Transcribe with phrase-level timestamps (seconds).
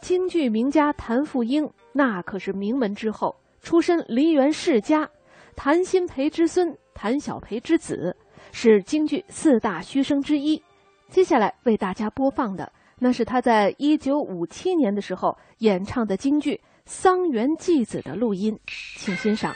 [0.00, 5.08] 京剧名家谭富英那可是名门之后，出身梨园世家，
[5.56, 8.16] 谭鑫培之孙，谭小培之子，
[8.52, 10.62] 是京剧四大须生之一。
[11.08, 16.54] 接下来为大家播放的，那是他在一九五七年的时候演唱的京剧
[16.84, 18.58] 《桑园祭子》的录音，
[18.96, 19.52] 请欣赏。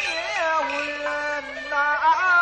[0.00, 0.08] 也
[0.68, 2.35] 问呐、啊。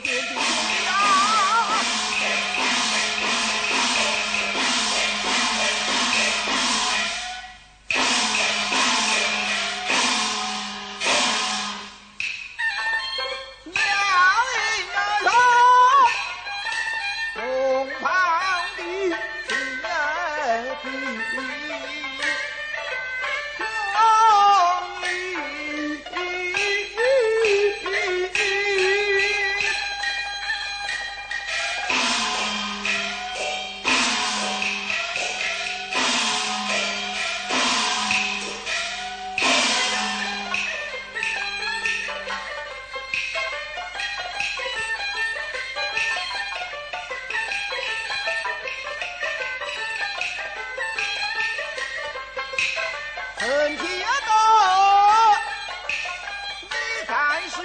[0.00, 0.77] Thank you.
[53.48, 53.82] 臣妾
[54.26, 54.30] 道
[56.60, 57.10] 你在
[57.48, 57.56] 世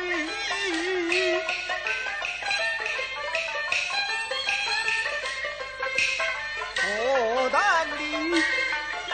[6.77, 6.81] 何
[7.50, 7.59] 等
[7.97, 8.01] 的
[9.09, 9.12] 孝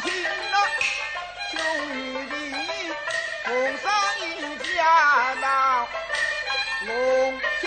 [0.00, 0.56] 心啊
[1.52, 1.52] 求
[1.92, 1.94] 与
[2.30, 2.32] 弟
[3.44, 3.84] 共商
[4.20, 4.24] 一
[4.56, 4.72] 家
[5.42, 5.44] 道
[6.86, 6.88] 隆
[7.60, 7.62] 庆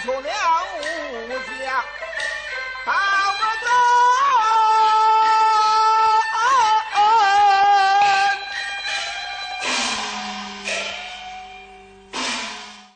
[0.00, 1.84] 出了武将，
[2.84, 3.93] 把我走。